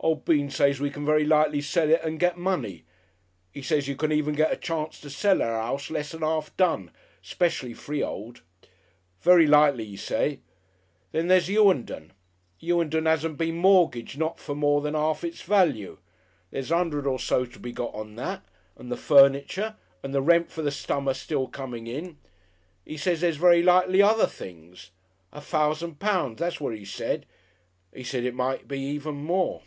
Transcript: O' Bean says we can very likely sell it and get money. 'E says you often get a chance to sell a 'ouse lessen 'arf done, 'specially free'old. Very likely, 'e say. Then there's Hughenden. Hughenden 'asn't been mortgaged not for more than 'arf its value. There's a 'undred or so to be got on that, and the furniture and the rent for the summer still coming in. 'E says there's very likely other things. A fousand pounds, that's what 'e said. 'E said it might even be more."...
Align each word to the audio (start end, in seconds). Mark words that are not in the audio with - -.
O' 0.00 0.14
Bean 0.14 0.48
says 0.48 0.78
we 0.78 0.90
can 0.92 1.04
very 1.04 1.24
likely 1.24 1.60
sell 1.60 1.90
it 1.90 2.00
and 2.04 2.20
get 2.20 2.38
money. 2.38 2.84
'E 3.52 3.62
says 3.62 3.88
you 3.88 3.96
often 3.96 4.32
get 4.32 4.52
a 4.52 4.56
chance 4.56 5.00
to 5.00 5.10
sell 5.10 5.40
a 5.42 5.44
'ouse 5.44 5.90
lessen 5.90 6.22
'arf 6.22 6.56
done, 6.56 6.92
'specially 7.20 7.74
free'old. 7.74 8.42
Very 9.22 9.44
likely, 9.48 9.84
'e 9.88 9.96
say. 9.96 10.38
Then 11.10 11.26
there's 11.26 11.48
Hughenden. 11.48 12.12
Hughenden 12.60 13.08
'asn't 13.08 13.38
been 13.38 13.56
mortgaged 13.56 14.16
not 14.16 14.38
for 14.38 14.54
more 14.54 14.80
than 14.82 14.94
'arf 14.94 15.24
its 15.24 15.42
value. 15.42 15.98
There's 16.52 16.70
a 16.70 16.78
'undred 16.78 17.04
or 17.04 17.18
so 17.18 17.44
to 17.46 17.58
be 17.58 17.72
got 17.72 17.92
on 17.92 18.14
that, 18.14 18.44
and 18.76 18.92
the 18.92 18.96
furniture 18.96 19.74
and 20.04 20.14
the 20.14 20.22
rent 20.22 20.48
for 20.52 20.62
the 20.62 20.70
summer 20.70 21.12
still 21.12 21.48
coming 21.48 21.88
in. 21.88 22.18
'E 22.86 22.96
says 22.98 23.20
there's 23.20 23.36
very 23.36 23.64
likely 23.64 24.00
other 24.00 24.28
things. 24.28 24.92
A 25.32 25.40
fousand 25.40 25.98
pounds, 25.98 26.38
that's 26.38 26.60
what 26.60 26.72
'e 26.76 26.84
said. 26.84 27.26
'E 27.92 28.04
said 28.04 28.22
it 28.22 28.36
might 28.36 28.60
even 28.70 29.14
be 29.16 29.22
more."... 29.22 29.62